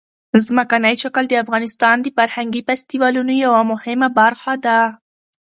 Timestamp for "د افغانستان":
1.29-1.95